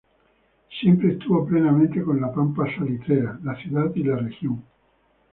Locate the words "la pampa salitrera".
2.19-3.39